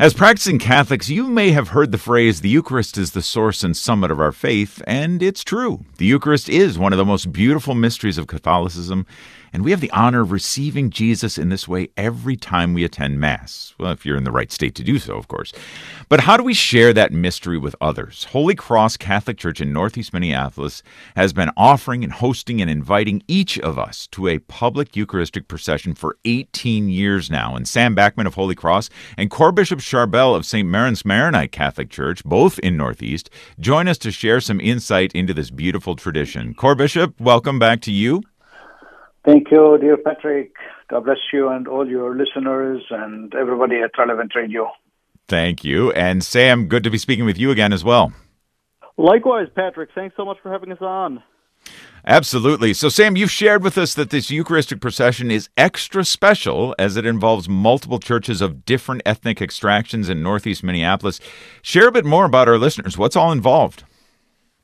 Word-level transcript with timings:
As 0.00 0.12
practicing 0.12 0.58
Catholics, 0.58 1.08
you 1.08 1.28
may 1.28 1.52
have 1.52 1.68
heard 1.68 1.92
the 1.92 1.98
phrase, 1.98 2.40
the 2.40 2.48
Eucharist 2.48 2.98
is 2.98 3.12
the 3.12 3.22
source 3.22 3.62
and 3.62 3.76
summit 3.76 4.10
of 4.10 4.18
our 4.18 4.32
faith, 4.32 4.82
and 4.88 5.22
it's 5.22 5.44
true. 5.44 5.84
The 5.98 6.04
Eucharist 6.04 6.48
is 6.48 6.76
one 6.76 6.92
of 6.92 6.96
the 6.96 7.04
most 7.04 7.32
beautiful 7.32 7.76
mysteries 7.76 8.18
of 8.18 8.26
Catholicism, 8.26 9.06
and 9.54 9.64
we 9.64 9.70
have 9.70 9.80
the 9.80 9.90
honor 9.92 10.22
of 10.22 10.32
receiving 10.32 10.90
Jesus 10.90 11.38
in 11.38 11.48
this 11.48 11.68
way 11.68 11.88
every 11.96 12.34
time 12.34 12.74
we 12.74 12.82
attend 12.82 13.20
Mass. 13.20 13.72
Well, 13.78 13.92
if 13.92 14.04
you're 14.04 14.16
in 14.16 14.24
the 14.24 14.32
right 14.32 14.50
state 14.50 14.74
to 14.74 14.82
do 14.82 14.98
so, 14.98 15.14
of 15.14 15.28
course. 15.28 15.52
But 16.08 16.20
how 16.20 16.36
do 16.36 16.42
we 16.42 16.54
share 16.54 16.92
that 16.92 17.12
mystery 17.12 17.56
with 17.56 17.76
others? 17.80 18.24
Holy 18.24 18.56
Cross 18.56 18.96
Catholic 18.96 19.38
Church 19.38 19.60
in 19.60 19.72
Northeast 19.72 20.12
Minneapolis 20.12 20.82
has 21.14 21.32
been 21.32 21.52
offering 21.56 22.02
and 22.02 22.12
hosting 22.12 22.60
and 22.60 22.68
inviting 22.68 23.22
each 23.28 23.56
of 23.60 23.78
us 23.78 24.08
to 24.08 24.26
a 24.26 24.40
public 24.40 24.96
Eucharistic 24.96 25.46
procession 25.46 25.94
for 25.94 26.16
18 26.24 26.88
years 26.88 27.30
now. 27.30 27.54
And 27.54 27.68
Sam 27.68 27.94
Backman 27.94 28.26
of 28.26 28.34
Holy 28.34 28.56
Cross 28.56 28.90
and 29.16 29.30
Core 29.30 29.52
Bishop 29.52 29.78
Sharbel 29.78 30.34
of 30.34 30.44
St. 30.44 30.68
Maron's 30.68 31.04
Maronite 31.04 31.52
Catholic 31.52 31.90
Church, 31.90 32.24
both 32.24 32.58
in 32.58 32.76
Northeast, 32.76 33.30
join 33.60 33.86
us 33.86 33.98
to 33.98 34.10
share 34.10 34.40
some 34.40 34.60
insight 34.60 35.12
into 35.14 35.32
this 35.32 35.50
beautiful 35.50 35.94
tradition. 35.94 36.54
Chorbishop, 36.54 37.20
welcome 37.20 37.60
back 37.60 37.80
to 37.82 37.92
you. 37.92 38.20
Thank 39.24 39.50
you, 39.50 39.78
dear 39.80 39.96
Patrick. 39.96 40.52
God 40.88 41.04
bless 41.04 41.18
you 41.32 41.48
and 41.48 41.66
all 41.66 41.88
your 41.88 42.14
listeners 42.14 42.82
and 42.90 43.34
everybody 43.34 43.76
at 43.80 43.92
Relevant 43.98 44.32
Radio. 44.36 44.70
Thank 45.28 45.64
you. 45.64 45.92
And 45.92 46.22
Sam, 46.22 46.66
good 46.68 46.84
to 46.84 46.90
be 46.90 46.98
speaking 46.98 47.24
with 47.24 47.38
you 47.38 47.50
again 47.50 47.72
as 47.72 47.82
well. 47.82 48.12
Likewise, 48.98 49.48
Patrick. 49.54 49.90
Thanks 49.94 50.14
so 50.16 50.24
much 50.24 50.36
for 50.42 50.52
having 50.52 50.70
us 50.70 50.82
on. 50.82 51.22
Absolutely. 52.06 52.74
So, 52.74 52.90
Sam, 52.90 53.16
you've 53.16 53.30
shared 53.30 53.62
with 53.62 53.78
us 53.78 53.94
that 53.94 54.10
this 54.10 54.30
Eucharistic 54.30 54.82
procession 54.82 55.30
is 55.30 55.48
extra 55.56 56.04
special 56.04 56.74
as 56.78 56.98
it 56.98 57.06
involves 57.06 57.48
multiple 57.48 57.98
churches 57.98 58.42
of 58.42 58.66
different 58.66 59.00
ethnic 59.06 59.40
extractions 59.40 60.10
in 60.10 60.22
Northeast 60.22 60.62
Minneapolis. 60.62 61.18
Share 61.62 61.88
a 61.88 61.92
bit 61.92 62.04
more 62.04 62.26
about 62.26 62.46
our 62.46 62.58
listeners. 62.58 62.98
What's 62.98 63.16
all 63.16 63.32
involved? 63.32 63.84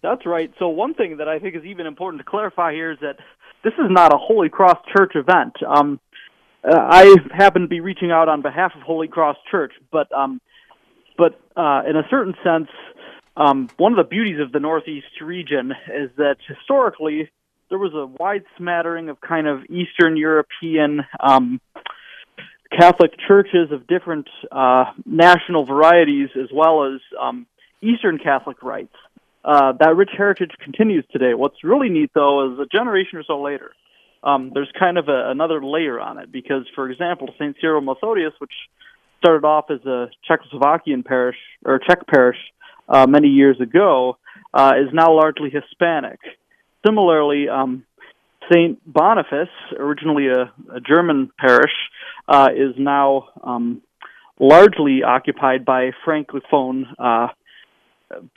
That's 0.03 0.25
right. 0.25 0.51
So, 0.59 0.69
one 0.69 0.95
thing 0.95 1.19
that 1.19 1.29
I 1.29 1.39
think 1.39 1.57
is 1.57 1.65
even 1.65 1.87
important 1.87 2.21
to 2.21 2.25
clarify 2.25 2.73
here 2.73 2.93
is 2.93 2.99
that 3.01 3.17
this 3.63 3.75
is 3.75 3.91
not 3.91 4.13
a 4.15 4.17
Holy 4.17 4.49
Cross 4.49 4.79
Church 4.97 5.13
event. 5.15 5.55
Um, 5.67 6.01
uh, 6.65 6.77
I 6.77 7.17
happen 7.33 7.63
to 7.63 7.69
be 7.69 7.81
reaching 7.81 8.11
out 8.11 8.29
on 8.29 8.43
behalf 8.43 8.73
of 8.75 8.83
Holy 8.83 9.09
Cross 9.09 9.37
Church, 9.51 9.73
but 9.91 10.11
um, 10.13 10.41
but 11.19 11.39
uh, 11.57 11.83
in 11.89 11.97
a 11.97 12.03
certain 12.09 12.35
sense, 12.43 12.69
um, 13.37 13.69
one 13.77 13.93
of 13.93 13.99
the 13.99 14.09
beauties 14.09 14.41
of 14.41 14.53
the 14.53 14.61
Northeast 14.61 15.21
region 15.21 15.73
is 15.95 16.11
that 16.17 16.37
historically 16.49 17.31
there 17.69 17.79
was 17.79 17.93
a 17.95 18.07
wide 18.07 18.45
smattering 18.57 19.11
of 19.11 19.21
kind 19.21 19.47
of 19.47 19.65
Eastern 19.65 20.17
European 20.17 21.01
um, 21.21 21.61
Catholic 22.77 23.13
churches 23.29 23.71
of 23.71 23.87
different 23.87 24.29
uh, 24.51 24.85
national 25.05 25.65
varieties, 25.67 26.31
as 26.37 26.49
well 26.53 26.85
as 26.93 27.01
um, 27.21 27.47
Eastern 27.83 28.19
Catholic 28.19 28.63
rites 28.63 28.95
uh, 29.45 29.73
that 29.79 29.97
rich 29.97 30.11
heritage 30.17 30.53
continues 30.63 31.05
today. 31.11 31.35
What's 31.35 31.65
really 31.65 31.89
neat, 31.89 32.11
though, 32.15 32.53
is 32.53 32.59
a 32.59 32.67
generation 32.67 33.19
or 33.19 33.25
so 33.25 33.41
later, 33.41 33.73
um, 34.23 34.51
there's 34.53 34.71
kind 34.79 34.99
of 34.99 35.09
a, 35.09 35.31
another 35.31 35.65
layer 35.65 35.99
on 35.99 36.19
it 36.19 36.31
because, 36.31 36.65
for 36.75 36.91
example, 36.91 37.29
St. 37.39 37.57
Cyril 37.61 37.81
Methodius, 37.81 38.33
which 38.39 38.53
started 39.19 39.47
off 39.47 39.71
as 39.71 39.85
a 39.87 40.11
Czechoslovakian 40.29 41.05
parish 41.05 41.37
or 41.65 41.79
Czech 41.79 42.07
parish 42.07 42.39
uh, 42.89 43.07
many 43.07 43.29
years 43.29 43.61
ago, 43.61 44.19
uh, 44.53 44.73
is 44.77 44.93
now 44.93 45.13
largely 45.13 45.51
Hispanic. 45.51 46.19
Similarly, 46.85 47.49
um, 47.49 47.85
St. 48.51 48.79
Boniface, 48.91 49.49
originally 49.79 50.29
a, 50.29 50.53
a 50.75 50.81
German 50.81 51.31
parish, 51.39 51.73
uh, 52.29 52.49
is 52.55 52.75
now 52.77 53.29
um, 53.43 53.83
largely 54.39 55.03
occupied 55.03 55.65
by 55.65 55.91
Francophone 56.05 56.85
uh, 56.99 57.29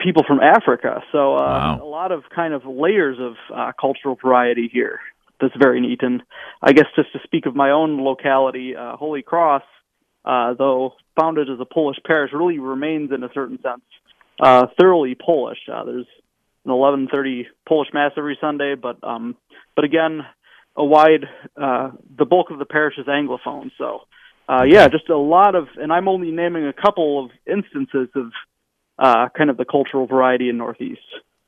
people 0.00 0.22
from 0.26 0.40
Africa. 0.40 1.02
So 1.12 1.34
uh, 1.34 1.40
wow. 1.40 1.80
a 1.82 1.86
lot 1.86 2.12
of 2.12 2.24
kind 2.34 2.54
of 2.54 2.64
layers 2.64 3.18
of 3.20 3.34
uh, 3.54 3.72
cultural 3.80 4.16
variety 4.22 4.68
here. 4.72 5.00
That's 5.40 5.54
very 5.60 5.80
neat. 5.80 6.02
And 6.02 6.22
I 6.62 6.72
guess 6.72 6.86
just 6.96 7.12
to 7.12 7.18
speak 7.24 7.46
of 7.46 7.56
my 7.56 7.70
own 7.70 8.02
locality, 8.02 8.76
uh, 8.76 8.96
Holy 8.96 9.22
Cross, 9.22 9.64
uh, 10.24 10.54
though 10.54 10.94
founded 11.20 11.50
as 11.50 11.58
a 11.60 11.64
Polish 11.64 11.98
parish, 12.06 12.30
really 12.32 12.58
remains 12.58 13.10
in 13.12 13.22
a 13.24 13.28
certain 13.34 13.60
sense 13.62 13.82
uh, 14.40 14.66
thoroughly 14.78 15.14
Polish. 15.14 15.58
Uh, 15.72 15.84
there's 15.84 16.06
an 16.64 16.70
11:30 16.70 17.46
Polish 17.66 17.88
mass 17.92 18.12
every 18.16 18.38
Sunday, 18.40 18.74
but 18.74 19.02
um, 19.02 19.36
but 19.76 19.84
again, 19.84 20.20
a 20.76 20.84
wide 20.84 21.26
uh, 21.60 21.90
the 22.16 22.24
bulk 22.24 22.50
of 22.50 22.58
the 22.58 22.64
parish 22.64 22.94
is 22.98 23.06
Anglophone. 23.06 23.70
So 23.78 24.02
uh, 24.48 24.64
yeah, 24.64 24.88
just 24.88 25.08
a 25.08 25.16
lot 25.16 25.54
of, 25.54 25.68
and 25.76 25.92
I'm 25.92 26.08
only 26.08 26.30
naming 26.30 26.66
a 26.66 26.72
couple 26.72 27.24
of 27.24 27.30
instances 27.46 28.08
of 28.14 28.32
uh, 28.98 29.28
kind 29.36 29.50
of 29.50 29.56
the 29.56 29.64
cultural 29.64 30.06
variety 30.06 30.48
in 30.48 30.56
Northeast. 30.58 31.00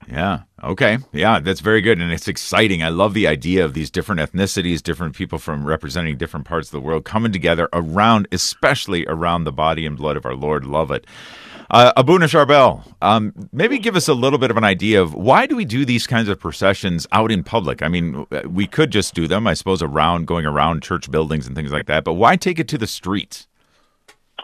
Yeah. 0.09 0.43
Okay. 0.63 0.99
Yeah, 1.13 1.41
that's 1.41 1.61
very 1.61 1.81
good. 1.81 2.01
And 2.01 2.13
it's 2.13 2.29
exciting. 2.29 2.83
I 2.83 2.91
love 2.91 3.15
the 3.15 3.27
idea 3.27 3.65
of 3.65 3.75
these 3.75 3.91
different 3.91 4.21
ethnicities, 4.21 4.83
different 4.83 5.17
people 5.17 5.39
from 5.39 5.67
representing 5.67 6.17
different 6.17 6.47
parts 6.47 6.69
of 6.69 6.73
the 6.73 6.81
world 6.81 7.05
coming 7.05 7.33
together 7.33 7.69
around, 7.73 8.29
especially 8.31 9.05
around 9.07 9.45
the 9.45 9.53
body 9.53 9.85
and 9.85 9.97
blood 9.97 10.17
of 10.17 10.25
our 10.25 10.35
Lord. 10.35 10.65
Love 10.65 10.91
it. 10.91 11.07
Uh, 11.69 11.93
Abouna 12.01 12.29
Sharbel, 12.29 12.85
um, 13.03 13.33
maybe 13.53 13.81
give 13.81 13.97
us 13.97 14.07
a 14.07 14.15
little 14.15 14.39
bit 14.39 14.53
of 14.53 14.57
an 14.57 14.63
idea 14.63 15.03
of 15.03 15.15
why 15.15 15.47
do 15.47 15.57
we 15.57 15.65
do 15.65 15.85
these 15.85 16.07
kinds 16.07 16.29
of 16.29 16.39
processions 16.39 17.09
out 17.11 17.33
in 17.33 17.43
public? 17.43 17.83
I 17.83 17.89
mean, 17.89 18.25
we 18.47 18.69
could 18.69 18.93
just 18.93 19.15
do 19.15 19.27
them, 19.27 19.49
I 19.49 19.55
suppose, 19.55 19.83
around 19.83 20.29
going 20.29 20.47
around 20.47 20.85
church 20.85 21.11
buildings 21.11 21.49
and 21.49 21.57
things 21.57 21.73
like 21.73 21.87
that, 21.87 22.05
but 22.05 22.15
why 22.15 22.37
take 22.37 22.61
it 22.61 22.69
to 22.69 22.79
the 22.79 22.87
streets? 22.87 23.49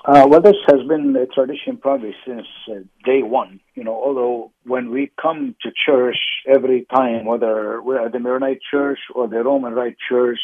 Uh, 0.04 0.26
well, 0.28 0.40
this 0.40 0.56
has 0.66 0.82
been 0.88 1.11
a 1.22 1.26
tradition 1.26 1.76
probably 1.76 2.14
since 2.26 2.46
uh, 2.68 2.74
day 3.04 3.22
one. 3.22 3.60
You 3.74 3.84
know, 3.84 3.94
although 3.94 4.52
when 4.64 4.90
we 4.90 5.12
come 5.20 5.54
to 5.62 5.70
church 5.86 6.18
every 6.46 6.86
time, 6.94 7.24
whether 7.24 7.80
we're 7.80 8.04
at 8.04 8.12
the 8.12 8.18
Maronite 8.18 8.60
Church 8.68 8.98
or 9.14 9.28
the 9.28 9.42
Roman 9.42 9.72
Rite 9.72 9.96
Church, 10.08 10.40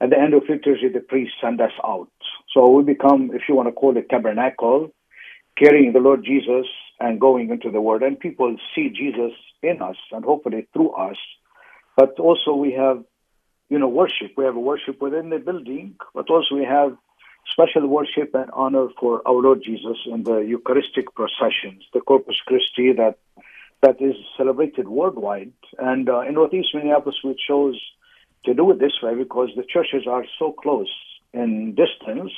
at 0.00 0.10
the 0.10 0.18
end 0.18 0.34
of 0.34 0.42
liturgy, 0.48 0.88
the 0.88 1.00
priest 1.00 1.32
send 1.42 1.60
us 1.60 1.72
out. 1.84 2.10
So 2.54 2.70
we 2.70 2.82
become, 2.82 3.30
if 3.34 3.42
you 3.48 3.54
want 3.54 3.68
to 3.68 3.72
call 3.72 3.96
it, 3.96 4.08
tabernacle, 4.08 4.92
carrying 5.58 5.92
the 5.92 5.98
Lord 5.98 6.24
Jesus 6.24 6.66
and 6.98 7.20
going 7.20 7.50
into 7.50 7.70
the 7.70 7.80
Word, 7.80 8.02
and 8.02 8.18
people 8.18 8.56
see 8.74 8.90
Jesus 8.90 9.32
in 9.62 9.82
us 9.82 9.96
and 10.12 10.24
hopefully 10.24 10.66
through 10.72 10.90
us. 10.92 11.16
But 11.96 12.18
also 12.18 12.54
we 12.54 12.72
have, 12.72 13.04
you 13.68 13.78
know, 13.78 13.88
worship. 13.88 14.32
We 14.36 14.44
have 14.44 14.54
worship 14.54 15.00
within 15.02 15.30
the 15.30 15.38
building, 15.38 15.96
but 16.14 16.30
also 16.30 16.54
we 16.54 16.64
have 16.64 16.96
special 17.52 17.86
worship 17.86 18.34
and 18.34 18.50
honor 18.52 18.88
for 18.98 19.22
our 19.26 19.40
Lord 19.40 19.62
Jesus 19.64 19.96
in 20.06 20.24
the 20.24 20.38
Eucharistic 20.38 21.14
processions, 21.14 21.84
the 21.92 22.00
Corpus 22.00 22.36
Christi 22.46 22.92
that 22.92 23.18
that 23.82 24.00
is 24.00 24.14
celebrated 24.36 24.88
worldwide. 24.88 25.52
And 25.78 26.08
uh, 26.08 26.20
in 26.20 26.34
Northeast 26.34 26.68
Minneapolis, 26.74 27.16
we 27.24 27.34
chose 27.48 27.80
to 28.44 28.54
do 28.54 28.70
it 28.70 28.78
this 28.78 28.92
way 29.02 29.14
because 29.14 29.48
the 29.56 29.64
churches 29.64 30.06
are 30.06 30.24
so 30.38 30.52
close 30.52 30.92
in 31.32 31.74
distance. 31.74 32.32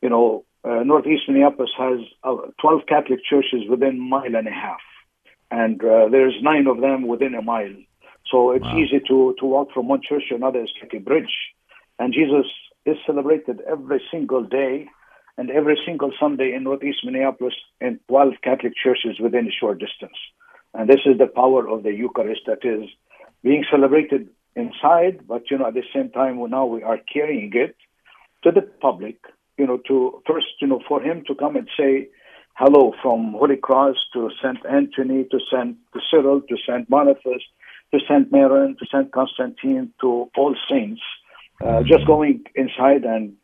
You 0.00 0.08
know, 0.08 0.44
uh, 0.64 0.82
Northeast 0.84 1.22
Minneapolis 1.28 1.70
has 1.76 2.00
uh, 2.24 2.36
12 2.60 2.82
Catholic 2.88 3.20
churches 3.24 3.68
within 3.68 3.96
a 3.96 4.00
mile 4.00 4.34
and 4.34 4.48
a 4.48 4.52
half, 4.52 4.80
and 5.50 5.82
uh, 5.82 6.08
there's 6.10 6.36
nine 6.42 6.66
of 6.66 6.80
them 6.80 7.06
within 7.06 7.34
a 7.34 7.42
mile. 7.42 7.74
So 8.30 8.52
it's 8.52 8.64
wow. 8.64 8.78
easy 8.78 9.00
to, 9.08 9.34
to 9.38 9.46
walk 9.46 9.72
from 9.72 9.88
one 9.88 10.00
church 10.06 10.24
to 10.28 10.34
another. 10.34 10.60
It's 10.60 10.72
like 10.80 10.92
a 10.94 10.98
bridge. 10.98 11.34
And 11.98 12.12
Jesus 12.12 12.46
is 12.88 12.96
celebrated 13.06 13.60
every 13.68 14.00
single 14.10 14.44
day 14.44 14.88
and 15.36 15.50
every 15.50 15.78
single 15.86 16.12
Sunday 16.18 16.52
in 16.54 16.64
Northeast 16.64 16.98
Minneapolis 17.04 17.54
in 17.80 18.00
12 18.08 18.34
Catholic 18.42 18.72
churches 18.82 19.20
within 19.20 19.46
a 19.46 19.52
short 19.52 19.78
distance. 19.78 20.18
And 20.74 20.88
this 20.88 21.00
is 21.06 21.18
the 21.18 21.26
power 21.26 21.68
of 21.68 21.82
the 21.82 21.92
Eucharist 21.92 22.42
that 22.46 22.64
is 22.64 22.88
being 23.42 23.64
celebrated 23.70 24.28
inside, 24.56 25.26
but 25.26 25.50
you 25.50 25.58
know, 25.58 25.66
at 25.66 25.74
the 25.74 25.84
same 25.94 26.10
time, 26.10 26.38
now 26.50 26.66
we 26.66 26.82
are 26.82 26.98
carrying 27.12 27.52
it 27.54 27.76
to 28.42 28.50
the 28.50 28.62
public, 28.62 29.16
you 29.56 29.66
know, 29.66 29.78
to 29.88 30.22
first, 30.26 30.46
you 30.60 30.66
know, 30.66 30.80
for 30.88 31.00
him 31.00 31.22
to 31.26 31.34
come 31.34 31.56
and 31.56 31.68
say 31.78 32.08
hello 32.54 32.92
from 33.00 33.32
Holy 33.32 33.56
Cross 33.56 33.96
to 34.12 34.30
Saint 34.42 34.58
Anthony 34.66 35.24
to 35.30 35.38
Saint 35.50 35.76
to 35.92 36.00
Cyril 36.10 36.40
to 36.48 36.56
Saint 36.66 36.90
Boniface 36.90 37.46
to 37.92 38.00
Saint 38.08 38.32
Maron 38.32 38.76
to 38.78 38.86
Saint 38.92 39.12
Constantine 39.12 39.92
to 40.00 40.28
all 40.36 40.56
saints 40.68 41.00
uh, 41.64 41.82
just 41.82 42.06
going 42.06 42.44
inside 42.54 43.04
and 43.04 43.34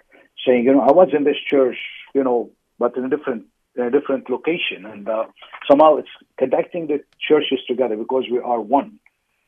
saying, 0.46 0.64
you 0.64 0.72
know, 0.72 0.80
I 0.80 0.92
was 0.92 1.08
in 1.16 1.24
this 1.24 1.36
church, 1.48 1.78
you 2.14 2.22
know, 2.22 2.50
but 2.78 2.96
in 2.96 3.04
a 3.04 3.08
different 3.08 3.46
in 3.76 3.82
a 3.84 3.90
different 3.90 4.30
location, 4.30 4.86
and 4.86 5.08
uh, 5.08 5.24
somehow 5.68 5.96
it's 5.96 6.08
connecting 6.38 6.86
the 6.86 7.02
churches 7.18 7.58
together 7.66 7.96
because 7.96 8.24
we 8.30 8.38
are 8.38 8.60
one. 8.60 9.00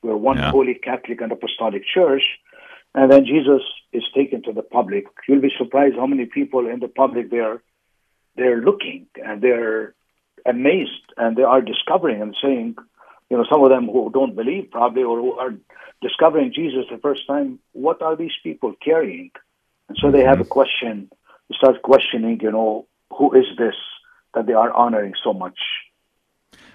We're 0.02 0.16
one 0.16 0.38
yeah. 0.38 0.50
holy 0.50 0.74
Catholic 0.74 1.20
and 1.20 1.30
Apostolic 1.30 1.82
Church, 1.86 2.22
and 2.94 3.10
then 3.10 3.24
Jesus 3.24 3.62
is 3.92 4.02
taken 4.14 4.42
to 4.42 4.52
the 4.52 4.62
public. 4.62 5.04
You'll 5.28 5.40
be 5.40 5.52
surprised 5.56 5.96
how 5.96 6.06
many 6.06 6.26
people 6.26 6.66
in 6.66 6.80
the 6.80 6.88
public 6.88 7.30
they're 7.30 7.62
they're 8.36 8.60
looking 8.60 9.06
and 9.24 9.40
they're 9.40 9.94
amazed 10.44 11.12
and 11.16 11.36
they 11.36 11.42
are 11.42 11.60
discovering 11.60 12.20
and 12.22 12.36
saying, 12.42 12.76
you 13.30 13.36
know, 13.36 13.44
some 13.50 13.62
of 13.62 13.70
them 13.70 13.86
who 13.86 14.10
don't 14.12 14.36
believe 14.36 14.70
probably 14.70 15.02
or 15.02 15.18
who 15.20 15.32
are 15.32 15.54
discovering 16.02 16.52
Jesus 16.54 16.84
the 16.90 16.98
first 16.98 17.26
time, 17.26 17.58
what 17.72 18.02
are 18.02 18.16
these 18.16 18.36
people 18.42 18.74
carrying? 18.84 19.30
And 19.88 19.98
so 20.00 20.10
they 20.10 20.24
have 20.24 20.40
a 20.40 20.42
mm-hmm. 20.42 20.50
question, 20.50 21.10
they 21.48 21.56
start 21.56 21.82
questioning, 21.82 22.40
you 22.40 22.52
know, 22.52 22.86
who 23.10 23.34
is 23.34 23.46
this? 23.58 23.74
that 24.36 24.46
they 24.46 24.52
are 24.52 24.72
honoring 24.72 25.14
so 25.24 25.32
much. 25.32 25.58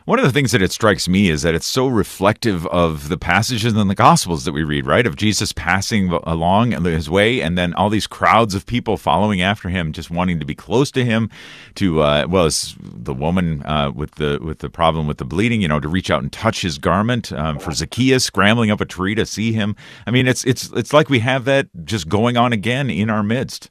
One 0.05 0.17
of 0.17 0.25
the 0.25 0.31
things 0.31 0.51
that 0.51 0.63
it 0.63 0.71
strikes 0.71 1.07
me 1.07 1.29
is 1.29 1.43
that 1.43 1.53
it's 1.53 1.65
so 1.65 1.87
reflective 1.87 2.65
of 2.67 3.07
the 3.07 3.19
passages 3.19 3.75
in 3.75 3.87
the 3.87 3.93
Gospels 3.93 4.45
that 4.45 4.51
we 4.51 4.63
read, 4.63 4.87
right? 4.87 5.05
Of 5.05 5.15
Jesus 5.15 5.51
passing 5.51 6.11
along 6.23 6.71
his 6.71 7.07
way, 7.07 7.39
and 7.39 7.55
then 7.55 7.75
all 7.75 7.89
these 7.89 8.07
crowds 8.07 8.55
of 8.55 8.65
people 8.65 8.97
following 8.97 9.43
after 9.43 9.69
him, 9.69 9.93
just 9.93 10.09
wanting 10.09 10.39
to 10.39 10.45
be 10.45 10.55
close 10.55 10.89
to 10.91 11.05
him. 11.05 11.29
To 11.75 12.01
uh, 12.01 12.25
well, 12.27 12.45
as 12.45 12.75
the 12.81 13.13
woman 13.13 13.63
uh, 13.63 13.91
with 13.91 14.15
the 14.15 14.39
with 14.41 14.59
the 14.59 14.71
problem 14.71 15.05
with 15.05 15.19
the 15.19 15.25
bleeding, 15.25 15.61
you 15.61 15.67
know, 15.67 15.79
to 15.79 15.87
reach 15.87 16.09
out 16.09 16.23
and 16.23 16.31
touch 16.31 16.63
his 16.63 16.79
garment. 16.79 17.31
Um, 17.31 17.59
for 17.59 17.71
Zacchaeus 17.71 18.23
scrambling 18.23 18.71
up 18.71 18.81
a 18.81 18.85
tree 18.85 19.13
to 19.13 19.25
see 19.25 19.53
him. 19.53 19.75
I 20.07 20.11
mean, 20.11 20.27
it's 20.27 20.43
it's 20.45 20.71
it's 20.71 20.93
like 20.93 21.09
we 21.09 21.19
have 21.19 21.45
that 21.45 21.67
just 21.85 22.09
going 22.09 22.37
on 22.37 22.53
again 22.53 22.89
in 22.89 23.11
our 23.11 23.21
midst. 23.21 23.69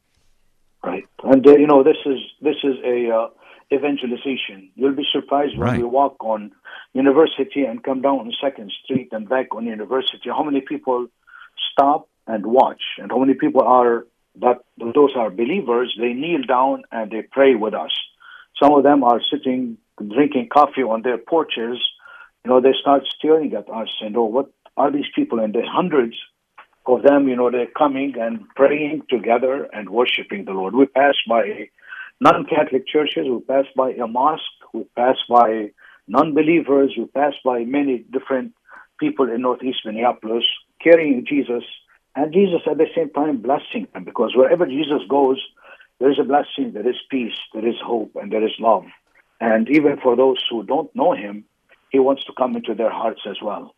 Right, 0.84 1.06
and 1.24 1.44
uh, 1.44 1.56
you 1.56 1.66
know, 1.66 1.82
this 1.82 1.96
is 2.06 2.18
this 2.40 2.56
is 2.62 2.76
a 2.84 3.10
uh, 3.10 3.28
evangelization. 3.72 4.70
You'll 4.74 4.94
be 4.96 5.06
surprised 5.12 5.56
when 5.56 5.68
Right. 5.68 5.78
we 5.78 5.84
walk 5.84 6.16
on 6.20 6.52
University 6.92 7.64
and 7.64 7.82
come 7.82 8.00
down 8.02 8.18
on 8.20 8.32
Second 8.40 8.72
Street 8.84 9.08
and 9.12 9.28
back 9.28 9.54
on 9.54 9.66
University. 9.66 10.28
How 10.28 10.42
many 10.42 10.60
people 10.60 11.06
stop 11.70 12.08
and 12.26 12.46
watch, 12.46 12.82
and 12.98 13.10
how 13.10 13.18
many 13.18 13.34
people 13.34 13.62
are 13.62 14.06
that 14.36 14.58
those 14.78 15.14
are 15.16 15.30
believers? 15.30 15.96
They 15.98 16.12
kneel 16.12 16.42
down 16.42 16.82
and 16.92 17.10
they 17.10 17.22
pray 17.22 17.54
with 17.54 17.74
us. 17.74 17.92
Some 18.60 18.72
of 18.72 18.82
them 18.82 19.04
are 19.04 19.20
sitting 19.32 19.78
drinking 19.98 20.48
coffee 20.52 20.82
on 20.82 21.02
their 21.02 21.18
porches. 21.18 21.78
You 22.44 22.50
know, 22.50 22.60
they 22.60 22.74
start 22.80 23.02
staring 23.16 23.52
at 23.54 23.68
us 23.68 23.90
and 24.00 24.16
oh, 24.16 24.24
what 24.24 24.50
are 24.76 24.90
these 24.90 25.10
people? 25.14 25.38
And 25.40 25.54
there's 25.54 25.68
hundreds 25.68 26.16
of 26.86 27.02
them, 27.02 27.28
you 27.28 27.36
know, 27.36 27.50
they're 27.50 27.66
coming 27.66 28.14
and 28.18 28.48
praying 28.56 29.02
together 29.10 29.68
and 29.72 29.90
worshiping 29.90 30.44
the 30.44 30.52
Lord. 30.52 30.74
We 30.74 30.86
pass 30.86 31.14
by 31.28 31.68
non-Catholic 32.20 32.86
churches, 32.86 33.26
we 33.28 33.40
pass 33.40 33.64
by 33.74 33.92
a 33.92 34.06
mosque, 34.06 34.42
we 34.74 34.84
pass 34.96 35.16
by 35.28 35.70
non-believers, 36.06 36.94
we 36.98 37.06
pass 37.06 37.32
by 37.44 37.64
many 37.64 37.98
different 37.98 38.52
people 38.98 39.30
in 39.30 39.40
Northeast 39.40 39.78
Minneapolis 39.86 40.44
carrying 40.82 41.24
Jesus, 41.26 41.64
and 42.14 42.32
Jesus 42.32 42.60
at 42.70 42.76
the 42.76 42.86
same 42.94 43.10
time 43.10 43.38
blessing 43.38 43.86
them 43.92 44.04
because 44.04 44.32
wherever 44.36 44.66
Jesus 44.66 45.02
goes, 45.08 45.40
there 45.98 46.10
is 46.10 46.18
a 46.18 46.24
blessing, 46.24 46.72
there 46.72 46.88
is 46.88 46.96
peace, 47.10 47.38
there 47.54 47.66
is 47.66 47.76
hope, 47.82 48.16
and 48.16 48.32
there 48.32 48.44
is 48.44 48.52
love. 48.58 48.84
And 49.40 49.68
even 49.70 49.98
for 50.02 50.16
those 50.16 50.42
who 50.50 50.62
don't 50.64 50.94
know 50.94 51.12
Him, 51.12 51.44
He 51.90 51.98
wants 51.98 52.24
to 52.24 52.32
come 52.36 52.56
into 52.56 52.74
their 52.74 52.90
hearts 52.90 53.22
as 53.28 53.36
well. 53.42 53.74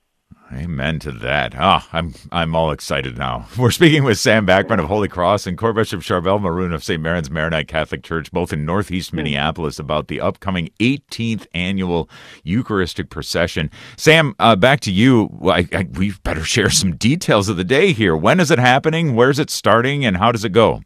Amen 0.55 0.99
to 0.99 1.13
that. 1.13 1.55
Ah, 1.57 1.89
I'm 1.93 2.13
I'm 2.31 2.55
all 2.55 2.73
excited 2.73 3.17
now. 3.17 3.47
We're 3.59 3.71
speaking 3.71 4.05
with 4.05 4.19
Sam 4.19 4.47
Backman 4.47 4.81
of 4.81 4.87
Holy 4.87 5.09
Cross 5.09 5.47
and 5.47 5.57
Core 5.57 5.73
Bishop 5.73 6.01
Sharbel 6.01 6.41
Maroun 6.41 6.75
of 6.75 6.85
St. 6.85 7.01
Maron's 7.01 7.31
Maronite 7.31 7.69
Catholic 7.69 8.03
Church, 8.03 8.31
both 8.31 8.53
in 8.53 8.67
Northeast 8.67 9.15
Minneapolis, 9.15 9.79
about 9.79 10.09
the 10.09 10.21
upcoming 10.21 10.69
18th 10.79 11.47
annual 11.55 12.09
Eucharistic 12.45 13.09
procession. 13.09 13.71
Sam, 13.97 14.35
uh, 14.39 14.55
back 14.55 14.81
to 14.81 14.93
you. 14.93 15.31
I, 15.45 15.67
I, 15.73 15.89
we 15.95 16.13
better 16.23 16.45
share 16.45 16.69
some 16.69 16.97
details 16.97 17.49
of 17.49 17.57
the 17.57 17.65
day 17.65 17.93
here. 17.93 18.15
When 18.15 18.39
is 18.39 18.51
it 18.51 18.59
happening? 18.59 19.15
Where's 19.15 19.39
it 19.39 19.49
starting? 19.49 20.05
And 20.05 20.19
how 20.19 20.33
does 20.33 20.45
it 20.45 20.53
go? 20.53 20.83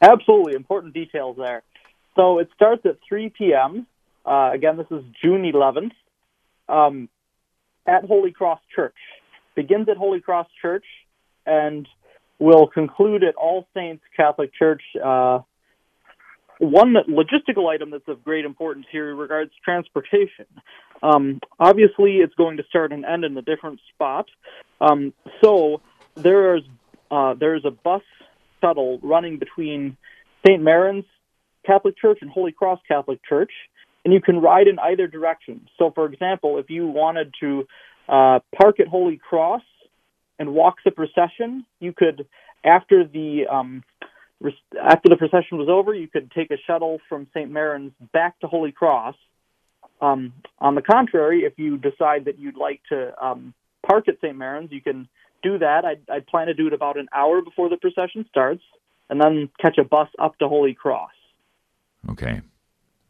Absolutely 0.00 0.54
important 0.54 0.92
details 0.92 1.36
there. 1.36 1.62
So 2.16 2.40
it 2.40 2.48
starts 2.56 2.84
at 2.84 2.96
3 3.08 3.28
p.m. 3.28 3.86
Uh, 4.26 4.50
again, 4.52 4.76
this 4.76 4.90
is 4.90 5.04
June 5.22 5.42
11th 5.42 5.92
um, 6.68 7.08
at 7.86 8.04
Holy 8.04 8.32
Cross 8.32 8.60
Church. 8.74 8.96
Begins 9.54 9.88
at 9.88 9.96
Holy 9.96 10.20
Cross 10.20 10.48
Church 10.60 10.84
and 11.46 11.86
will 12.38 12.66
conclude 12.66 13.22
at 13.22 13.34
All 13.34 13.66
Saints 13.74 14.02
Catholic 14.16 14.52
Church. 14.54 14.82
Uh, 15.02 15.40
one 16.58 16.94
logistical 17.08 17.68
item 17.68 17.90
that's 17.90 18.06
of 18.08 18.22
great 18.24 18.44
importance 18.44 18.86
here 18.90 19.14
regards 19.14 19.50
transportation. 19.64 20.46
Um, 21.02 21.40
obviously, 21.58 22.18
it's 22.18 22.34
going 22.34 22.58
to 22.58 22.62
start 22.68 22.92
and 22.92 23.04
end 23.04 23.24
in 23.24 23.36
a 23.36 23.42
different 23.42 23.80
spot. 23.92 24.26
Um, 24.80 25.12
so 25.42 25.80
there's 26.14 26.62
uh, 27.10 27.34
there's 27.34 27.64
a 27.64 27.70
bus 27.70 28.02
shuttle 28.60 29.00
running 29.02 29.38
between 29.38 29.96
St. 30.46 30.62
Maron's 30.62 31.04
Catholic 31.66 31.96
Church 31.98 32.18
and 32.22 32.30
Holy 32.30 32.52
Cross 32.52 32.80
Catholic 32.86 33.20
Church, 33.28 33.52
and 34.04 34.12
you 34.12 34.20
can 34.20 34.40
ride 34.40 34.68
in 34.68 34.78
either 34.78 35.06
direction. 35.06 35.68
So, 35.78 35.90
for 35.94 36.06
example, 36.06 36.58
if 36.58 36.70
you 36.70 36.86
wanted 36.86 37.32
to 37.40 37.66
uh, 38.08 38.40
park 38.56 38.80
at 38.80 38.88
Holy 38.88 39.16
Cross 39.16 39.62
and 40.38 40.54
walk 40.54 40.76
the 40.84 40.90
procession, 40.90 41.64
you 41.80 41.92
could, 41.92 42.26
after 42.64 43.04
the 43.04 43.46
um, 43.50 43.84
after 44.82 45.08
the 45.08 45.16
procession 45.16 45.58
was 45.58 45.68
over, 45.68 45.94
you 45.94 46.08
could 46.08 46.30
take 46.32 46.50
a 46.50 46.56
shuttle 46.66 46.98
from 47.08 47.28
St. 47.32 47.50
Maron's 47.50 47.92
back 48.12 48.38
to 48.40 48.48
Holy 48.48 48.72
Cross. 48.72 49.14
Um, 50.00 50.32
on 50.58 50.74
the 50.74 50.82
contrary, 50.82 51.42
if 51.42 51.52
you 51.58 51.78
decide 51.78 52.24
that 52.24 52.38
you'd 52.38 52.56
like 52.56 52.80
to 52.88 53.12
um, 53.24 53.54
park 53.86 54.08
at 54.08 54.16
St. 54.20 54.36
Maron's, 54.36 54.72
you 54.72 54.80
can 54.80 55.08
do 55.44 55.58
that. 55.58 55.84
I'd, 55.84 56.00
I'd 56.10 56.26
plan 56.26 56.48
to 56.48 56.54
do 56.54 56.66
it 56.66 56.72
about 56.72 56.98
an 56.98 57.08
hour 57.14 57.40
before 57.40 57.68
the 57.68 57.76
procession 57.76 58.24
starts, 58.28 58.62
and 59.08 59.20
then 59.20 59.48
catch 59.60 59.78
a 59.78 59.84
bus 59.84 60.08
up 60.18 60.36
to 60.38 60.48
Holy 60.48 60.74
Cross. 60.74 61.12
Okay. 62.10 62.40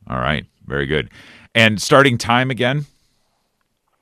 All 0.09 0.19
right. 0.19 0.47
Very 0.67 0.87
good. 0.87 1.11
And 1.55 1.81
starting 1.81 2.19
time 2.19 2.51
again? 2.51 2.87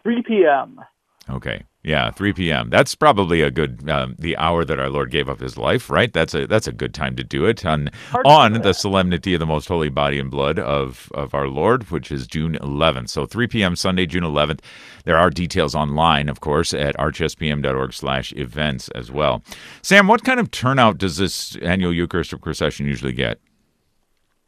3 0.02 0.22
p.m. 0.22 0.80
Okay. 1.28 1.64
Yeah, 1.82 2.10
3 2.10 2.34
p.m. 2.34 2.68
That's 2.68 2.94
probably 2.94 3.40
a 3.40 3.50
good 3.50 3.88
um, 3.88 4.14
the 4.18 4.36
hour 4.36 4.66
that 4.66 4.78
our 4.78 4.90
Lord 4.90 5.10
gave 5.10 5.30
up 5.30 5.40
His 5.40 5.56
life, 5.56 5.88
right? 5.88 6.12
That's 6.12 6.34
a 6.34 6.46
that's 6.46 6.66
a 6.66 6.72
good 6.72 6.92
time 6.92 7.16
to 7.16 7.24
do 7.24 7.46
it 7.46 7.64
on 7.64 7.88
Hard 8.10 8.26
on 8.26 8.52
the 8.60 8.74
solemnity 8.74 9.32
of 9.32 9.40
the 9.40 9.46
Most 9.46 9.66
Holy 9.66 9.88
Body 9.88 10.18
and 10.18 10.30
Blood 10.30 10.58
of 10.58 11.10
of 11.14 11.32
our 11.32 11.48
Lord, 11.48 11.90
which 11.90 12.12
is 12.12 12.26
June 12.26 12.58
11th. 12.60 13.08
So 13.08 13.24
3 13.24 13.46
p.m. 13.46 13.76
Sunday, 13.76 14.04
June 14.04 14.24
11th. 14.24 14.60
There 15.04 15.16
are 15.16 15.30
details 15.30 15.74
online, 15.74 16.28
of 16.28 16.40
course, 16.40 16.74
at 16.74 16.94
archspm.org/events 16.98 18.88
as 18.90 19.10
well. 19.10 19.42
Sam, 19.80 20.06
what 20.06 20.22
kind 20.22 20.38
of 20.38 20.50
turnout 20.50 20.98
does 20.98 21.16
this 21.16 21.56
annual 21.62 21.94
Eucharistic 21.94 22.42
procession 22.42 22.84
usually 22.86 23.14
get? 23.14 23.38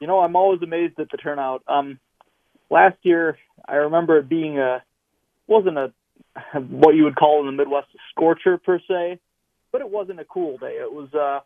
You 0.02 0.08
know, 0.08 0.18
I'm 0.18 0.34
always 0.34 0.60
amazed 0.62 0.98
at 0.98 1.12
the 1.12 1.16
turnout. 1.16 1.62
Um, 1.68 2.00
last 2.70 2.96
year, 3.02 3.38
I 3.68 3.74
remember 3.76 4.18
it 4.18 4.28
being 4.28 4.58
a 4.58 4.82
wasn't 5.46 5.78
a 5.78 5.92
what 6.58 6.96
you 6.96 7.04
would 7.04 7.14
call 7.14 7.38
in 7.38 7.46
the 7.46 7.52
Midwest 7.52 7.86
a 7.94 7.98
scorcher 8.10 8.58
per 8.58 8.80
se, 8.80 9.20
but 9.70 9.80
it 9.80 9.88
wasn't 9.88 10.18
a 10.18 10.24
cool 10.24 10.58
day. 10.58 10.72
It 10.80 10.92
was 10.92 11.14
uh, 11.14 11.38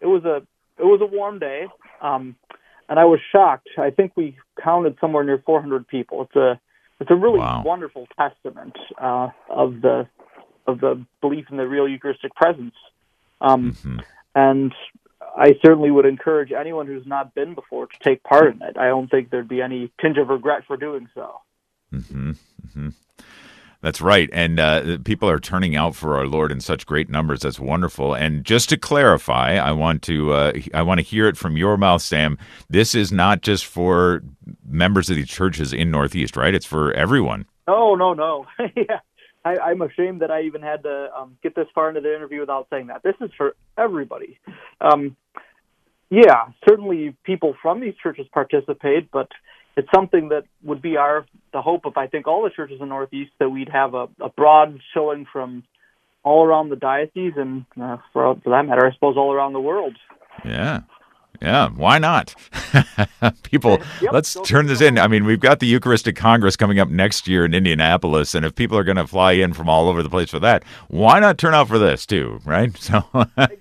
it 0.00 0.06
was 0.06 0.24
a 0.24 0.38
it 0.80 0.84
was 0.84 1.00
a 1.00 1.06
warm 1.06 1.38
day, 1.38 1.68
um, 2.02 2.34
and 2.88 2.98
I 2.98 3.04
was 3.04 3.20
shocked. 3.30 3.68
I 3.78 3.90
think 3.90 4.16
we 4.16 4.36
counted 4.60 4.96
somewhere 5.00 5.22
near 5.22 5.40
400 5.46 5.86
people. 5.86 6.22
It's 6.22 6.34
a 6.34 6.60
it's 6.98 7.12
a 7.12 7.14
really 7.14 7.38
Wow. 7.38 7.62
wonderful 7.64 8.08
testament 8.18 8.76
uh, 9.00 9.28
of 9.48 9.80
the 9.80 10.08
of 10.66 10.80
the 10.80 11.06
belief 11.20 11.44
in 11.52 11.56
the 11.56 11.68
real 11.68 11.86
Eucharistic 11.86 12.34
presence. 12.34 12.74
Um, 13.40 13.70
Mhm. 13.70 14.04
and 14.34 14.74
I 15.36 15.52
certainly 15.64 15.90
would 15.90 16.06
encourage 16.06 16.52
anyone 16.52 16.86
who's 16.86 17.06
not 17.06 17.34
been 17.34 17.54
before 17.54 17.86
to 17.86 17.98
take 18.04 18.22
part 18.22 18.54
in 18.54 18.62
it. 18.62 18.76
I 18.76 18.88
don't 18.88 19.10
think 19.10 19.30
there'd 19.30 19.48
be 19.48 19.62
any 19.62 19.92
tinge 20.00 20.18
of 20.18 20.28
regret 20.28 20.62
for 20.66 20.76
doing 20.76 21.08
so. 21.14 21.40
hmm 21.90 22.32
hmm 22.74 22.88
That's 23.82 24.00
right, 24.00 24.28
and 24.32 24.60
uh, 24.60 24.98
people 25.04 25.28
are 25.30 25.40
turning 25.40 25.76
out 25.76 25.94
for 25.94 26.16
our 26.16 26.26
Lord 26.26 26.52
in 26.52 26.60
such 26.60 26.86
great 26.86 27.08
numbers. 27.08 27.40
That's 27.40 27.60
wonderful. 27.60 28.14
And 28.14 28.44
just 28.44 28.68
to 28.70 28.76
clarify, 28.76 29.54
I 29.54 29.72
want 29.72 30.02
to 30.02 30.32
uh, 30.32 30.52
I 30.74 30.82
want 30.82 30.98
to 30.98 31.04
hear 31.04 31.26
it 31.28 31.36
from 31.36 31.56
your 31.56 31.76
mouth, 31.76 32.02
Sam. 32.02 32.38
This 32.68 32.94
is 32.94 33.10
not 33.10 33.42
just 33.42 33.64
for 33.66 34.22
members 34.68 35.10
of 35.10 35.16
the 35.16 35.24
churches 35.24 35.72
in 35.72 35.90
Northeast, 35.90 36.36
right? 36.36 36.54
It's 36.54 36.66
for 36.66 36.92
everyone. 36.92 37.46
No, 37.66 37.94
no, 37.94 38.14
no. 38.14 38.46
yeah. 38.76 39.00
I, 39.44 39.56
I'm 39.56 39.82
ashamed 39.82 40.20
that 40.20 40.30
I 40.30 40.42
even 40.42 40.62
had 40.62 40.82
to 40.82 41.10
um, 41.16 41.36
get 41.42 41.54
this 41.54 41.66
far 41.74 41.88
into 41.88 42.00
the 42.00 42.14
interview 42.14 42.40
without 42.40 42.68
saying 42.70 42.88
that. 42.88 43.02
This 43.02 43.14
is 43.20 43.30
for 43.36 43.54
everybody. 43.78 44.38
Um, 44.80 45.16
yeah, 46.10 46.48
certainly 46.68 47.16
people 47.24 47.54
from 47.62 47.80
these 47.80 47.94
churches 48.02 48.26
participate, 48.32 49.10
but 49.10 49.28
it's 49.76 49.88
something 49.94 50.28
that 50.30 50.44
would 50.62 50.82
be 50.82 50.96
our 50.96 51.24
the 51.52 51.62
hope 51.62 51.86
of 51.86 51.96
I 51.96 52.06
think 52.06 52.26
all 52.26 52.42
the 52.42 52.50
churches 52.50 52.80
in 52.80 52.88
the 52.88 52.94
Northeast 52.94 53.30
that 53.38 53.48
we'd 53.48 53.68
have 53.70 53.94
a, 53.94 54.08
a 54.20 54.28
broad 54.28 54.80
showing 54.92 55.26
from 55.32 55.62
all 56.22 56.44
around 56.44 56.68
the 56.68 56.76
diocese 56.76 57.32
and 57.36 57.64
uh, 57.80 57.96
for, 58.12 58.38
for 58.42 58.50
that 58.50 58.66
matter, 58.66 58.86
I 58.86 58.92
suppose 58.92 59.16
all 59.16 59.32
around 59.32 59.52
the 59.52 59.60
world. 59.60 59.96
Yeah. 60.44 60.80
Yeah, 61.42 61.70
why 61.70 61.98
not? 61.98 62.34
people, 63.42 63.78
Yep, 64.02 64.12
let's 64.12 64.36
turn 64.44 64.66
this 64.66 64.82
in. 64.82 64.98
I 64.98 65.06
mean, 65.06 65.24
we've 65.24 65.40
got 65.40 65.60
the 65.60 65.66
Eucharistic 65.66 66.14
Congress 66.14 66.54
coming 66.54 66.78
up 66.78 66.90
next 66.90 67.26
year 67.26 67.46
in 67.46 67.54
Indianapolis, 67.54 68.34
and 68.34 68.44
if 68.44 68.54
people 68.54 68.76
are 68.76 68.84
going 68.84 68.98
to 68.98 69.06
fly 69.06 69.32
in 69.32 69.54
from 69.54 69.68
all 69.68 69.88
over 69.88 70.02
the 70.02 70.10
place 70.10 70.30
for 70.30 70.38
that, 70.40 70.64
why 70.88 71.18
not 71.18 71.38
turn 71.38 71.54
out 71.54 71.68
for 71.68 71.78
this 71.78 72.04
too, 72.04 72.40
right? 72.44 72.70
So 72.80 73.04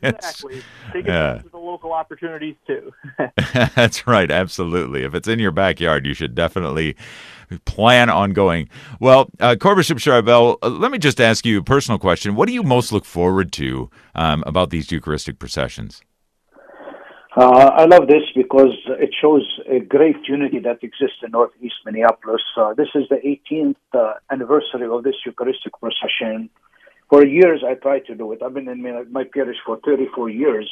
Exactly. 0.01 0.62
Take 0.91 1.05
yeah. 1.05 1.36
advantage 1.36 1.45
of 1.45 1.51
the 1.51 1.57
local 1.57 1.93
opportunities 1.93 2.55
too. 2.65 2.91
That's 3.75 4.07
right, 4.07 4.31
absolutely. 4.31 5.03
If 5.03 5.13
it's 5.13 5.27
in 5.27 5.39
your 5.39 5.51
backyard, 5.51 6.05
you 6.05 6.13
should 6.13 6.33
definitely 6.33 6.95
plan 7.65 8.09
on 8.09 8.31
going. 8.31 8.69
Well, 9.00 9.29
uh, 9.39 9.55
Core 9.59 9.75
Bishop 9.75 10.00
Sharbel, 10.00 10.57
uh, 10.62 10.69
let 10.69 10.91
me 10.91 10.98
just 10.98 11.21
ask 11.21 11.45
you 11.45 11.59
a 11.59 11.63
personal 11.63 12.00
question. 12.00 12.36
What 12.36 12.48
do 12.48 12.53
you 12.53 12.63
most 12.63 12.91
look 12.91 13.05
forward 13.05 13.51
to 13.53 13.89
um, 14.15 14.43
about 14.48 14.69
these 14.69 14.91
Eucharistic 14.91 15.39
processions? 15.39 16.01
Uh, 17.39 17.72
I 17.74 17.86
love 17.86 18.08
this 18.08 18.24
because 18.36 18.75
it 19.00 19.15
shows 19.22 19.48
a 19.65 19.79
great 19.79 20.27
unity 20.27 20.60
that 20.60 20.84
exists 20.84 21.19
in 21.24 21.31
Northeast 21.31 21.75
Minneapolis. 21.86 22.41
Uh, 22.58 22.74
this 22.74 22.89
is 22.93 23.03
the 23.10 23.15
18th 23.15 23.77
uh, 23.93 24.15
anniversary 24.29 24.88
of 24.91 25.03
this 25.05 25.15
Eucharistic 25.25 25.72
procession. 25.79 26.50
For 27.10 27.25
years, 27.25 27.63
I 27.65 27.75
tried 27.75 28.08
to 28.08 28.15
do 28.15 28.34
it. 28.34 28.43
I've 28.43 28.53
been 28.53 28.67
in 28.67 28.84
my 29.13 29.24
parish 29.24 29.55
for 29.65 29.79
34 29.86 30.29
years, 30.31 30.69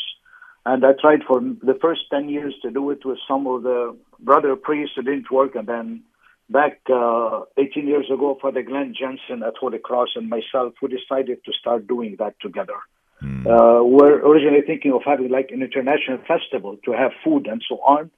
and 0.66 0.86
I 0.86 0.92
tried 1.00 1.22
for 1.26 1.40
the 1.40 1.78
first 1.82 2.02
10 2.12 2.28
years 2.28 2.54
to 2.64 2.70
do 2.70 2.92
it 2.92 3.06
with 3.06 3.20
some 3.30 3.48
of 3.48 3.64
the 3.64 3.96
brother 4.20 4.58
priests. 4.58 4.96
It 4.98 5.06
didn't 5.06 5.32
work, 5.32 5.56
and 5.56 5.68
then 5.68 6.04
back 6.50 6.82
uh, 6.94 7.44
18 7.56 7.88
years 7.88 8.12
ago, 8.14 8.38
Father 8.42 8.62
Glenn 8.62 8.94
Jensen 8.94 9.42
at 9.42 9.56
Holy 9.58 9.80
Cross 9.80 10.10
and 10.18 10.30
myself, 10.30 10.74
we 10.82 10.90
decided 10.90 11.46
to 11.46 11.54
start 11.54 11.88
doing 11.88 12.18
that 12.20 12.36
together. 12.42 12.76
Mm. 13.22 13.46
Uh, 13.48 13.84
we're 13.84 14.20
originally 14.20 14.62
thinking 14.66 14.94
of 14.94 15.02
having 15.04 15.30
like 15.30 15.50
an 15.52 15.64
international 15.64 16.20
festival 16.28 16.78
to 16.86 16.92
have 16.92 17.12
food 17.24 17.48
and 17.48 17.64
so 17.68 17.76
on, 17.78 18.12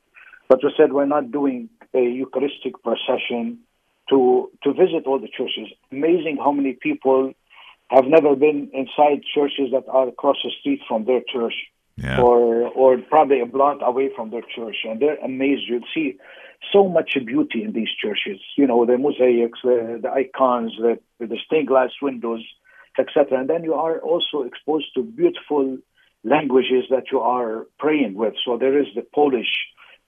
but 0.50 0.60
we 0.64 0.74
said 0.76 0.92
we're 0.92 1.06
not 1.06 1.32
doing 1.32 1.70
a 1.94 2.02
Eucharistic 2.02 2.74
procession 2.84 3.60
to 4.10 4.52
to 4.64 4.74
visit 4.74 5.06
all 5.06 5.20
the 5.20 5.30
churches. 5.30 5.68
Amazing 5.92 6.38
how 6.38 6.52
many 6.52 6.74
people 6.74 7.34
have 7.90 8.06
never 8.06 8.36
been 8.36 8.70
inside 8.74 9.24
churches 9.34 9.72
that 9.72 9.86
are 9.88 10.08
across 10.08 10.38
the 10.44 10.52
street 10.60 10.82
from 10.88 11.06
their 11.06 11.22
church, 11.32 11.54
yeah. 11.96 12.22
or 12.22 12.68
or 12.68 12.98
probably 13.10 13.40
a 13.40 13.46
block 13.46 13.78
away 13.82 14.10
from 14.16 14.32
their 14.32 14.44
church, 14.56 14.78
and 14.84 15.00
they're 15.00 15.18
amazed. 15.24 15.64
You'll 15.68 15.82
see 15.94 16.18
so 16.74 16.88
much 16.88 17.18
beauty 17.26 17.64
in 17.64 17.72
these 17.72 17.90
churches. 18.02 18.40
You 18.58 18.68
know, 18.68 18.86
the 18.86 18.98
mosaics, 18.98 19.60
the, 19.64 20.00
the 20.02 20.12
icons, 20.12 20.74
the, 20.78 21.00
the 21.20 21.38
stained 21.46 21.68
glass 21.68 21.92
windows 22.02 22.44
etc. 22.98 23.40
And 23.40 23.50
then 23.50 23.64
you 23.64 23.74
are 23.74 24.00
also 24.00 24.44
exposed 24.44 24.88
to 24.96 25.04
beautiful 25.04 25.78
languages 26.24 26.86
that 26.90 27.12
you 27.12 27.20
are 27.20 27.66
praying 27.78 28.16
with. 28.16 28.34
So 28.46 28.58
there 28.58 28.78
is 28.80 28.88
the 28.96 29.06
Polish 29.14 29.54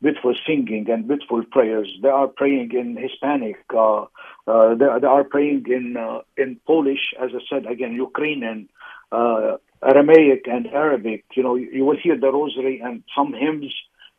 beautiful 0.02 0.34
singing 0.48 0.88
and 0.90 1.08
beautiful 1.08 1.44
prayers. 1.52 1.88
They 2.02 2.10
are 2.10 2.28
praying 2.28 2.72
in 2.74 2.98
Hispanic. 2.98 3.58
Uh, 3.74 4.06
uh, 4.48 4.76
they, 4.76 4.88
they, 5.00 5.08
are 5.08 5.24
praying 5.24 5.66
in 5.68 5.96
uh, 5.96 6.22
in 6.36 6.60
Polish, 6.66 7.14
as 7.22 7.30
I 7.36 7.42
said 7.50 7.72
again, 7.72 7.94
Ukrainian, 7.94 8.68
uh, 9.12 9.58
Aramaic, 9.84 10.48
and 10.48 10.68
Arabic. 10.68 11.26
You 11.36 11.44
know, 11.44 11.56
you 11.56 11.86
will 11.86 11.98
hear 12.02 12.18
the 12.20 12.32
Rosary 12.32 12.82
and 12.84 13.04
some 13.16 13.34
hymns 13.34 13.74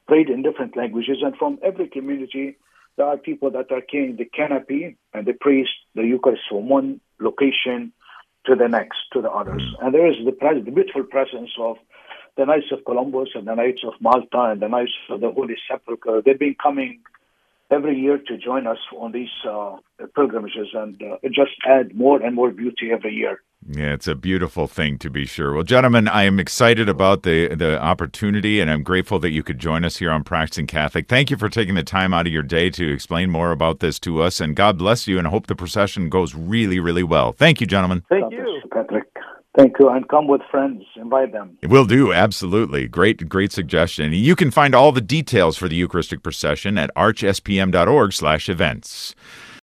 prayed 0.06 0.28
in 0.28 0.42
different 0.42 0.76
languages. 0.76 1.18
And 1.22 1.36
from 1.36 1.58
every 1.62 1.88
community, 1.88 2.56
there 2.96 3.06
are 3.06 3.16
people 3.16 3.50
that 3.50 3.72
are 3.72 3.80
carrying 3.80 4.16
the 4.16 4.24
canopy 4.24 4.96
and 5.12 5.26
the 5.26 5.32
priest, 5.32 5.72
the 5.94 6.02
Eucharist 6.02 6.42
from 6.48 6.68
one 6.68 7.00
location 7.20 7.92
to 8.46 8.54
the 8.54 8.68
next, 8.68 8.98
to 9.12 9.22
the 9.22 9.30
others. 9.30 9.62
Mm. 9.62 9.86
And 9.86 9.94
there 9.94 10.10
is 10.10 10.16
the, 10.24 10.32
pres- 10.32 10.64
the 10.64 10.70
beautiful 10.70 11.04
presence 11.04 11.50
of 11.58 11.76
the 12.36 12.46
Knights 12.46 12.72
of 12.72 12.84
Columbus 12.84 13.30
and 13.34 13.46
the 13.46 13.54
Knights 13.54 13.82
of 13.86 13.94
Malta 14.00 14.50
and 14.50 14.60
the 14.60 14.68
Knights 14.68 14.92
of 15.10 15.20
the 15.20 15.30
Holy 15.30 15.56
Sepulchre. 15.68 16.22
They've 16.24 16.38
been 16.38 16.56
coming 16.62 17.00
every 17.70 17.98
year 17.98 18.18
to 18.18 18.36
join 18.36 18.66
us 18.66 18.78
on 18.96 19.12
these 19.12 19.30
uh, 19.48 19.76
pilgrimages, 20.14 20.68
and 20.74 21.00
uh, 21.02 21.16
it 21.22 21.32
just 21.32 21.52
add 21.66 21.94
more 21.94 22.20
and 22.22 22.34
more 22.34 22.50
beauty 22.50 22.90
every 22.92 23.14
year. 23.14 23.42
Yeah, 23.68 23.92
it's 23.92 24.08
a 24.08 24.16
beautiful 24.16 24.66
thing 24.66 24.98
to 24.98 25.08
be 25.08 25.24
sure. 25.24 25.54
Well, 25.54 25.62
gentlemen, 25.62 26.08
I 26.08 26.24
am 26.24 26.40
excited 26.40 26.88
about 26.88 27.22
the 27.22 27.54
the 27.54 27.80
opportunity, 27.80 28.60
and 28.60 28.68
I'm 28.70 28.82
grateful 28.82 29.20
that 29.20 29.30
you 29.30 29.44
could 29.44 29.60
join 29.60 29.84
us 29.84 29.98
here 29.98 30.10
on 30.10 30.24
Practicing 30.24 30.66
Catholic. 30.66 31.08
Thank 31.08 31.30
you 31.30 31.36
for 31.36 31.48
taking 31.48 31.76
the 31.76 31.84
time 31.84 32.12
out 32.12 32.26
of 32.26 32.32
your 32.32 32.42
day 32.42 32.70
to 32.70 32.92
explain 32.92 33.30
more 33.30 33.52
about 33.52 33.78
this 33.78 34.00
to 34.00 34.20
us, 34.20 34.40
and 34.40 34.56
God 34.56 34.78
bless 34.78 35.06
you, 35.06 35.16
and 35.16 35.28
I 35.28 35.30
hope 35.30 35.46
the 35.46 35.54
procession 35.54 36.08
goes 36.08 36.34
really, 36.34 36.80
really 36.80 37.04
well. 37.04 37.30
Thank 37.32 37.60
you, 37.60 37.66
gentlemen. 37.66 38.02
Thank 38.08 38.32
you, 38.32 38.62
Patrick. 38.72 39.04
Thank 39.56 39.78
you, 39.78 39.88
and 39.90 40.08
come 40.08 40.26
with 40.28 40.40
friends. 40.50 40.82
Invite 40.96 41.32
them. 41.32 41.58
It 41.60 41.68
will 41.68 41.84
do, 41.84 42.10
absolutely. 42.12 42.88
Great, 42.88 43.28
great 43.28 43.52
suggestion. 43.52 44.10
You 44.12 44.34
can 44.34 44.50
find 44.50 44.74
all 44.74 44.92
the 44.92 45.02
details 45.02 45.58
for 45.58 45.68
the 45.68 45.76
Eucharistic 45.76 46.22
procession 46.22 46.78
at 46.78 46.90
archspm.org/events. 46.96 49.14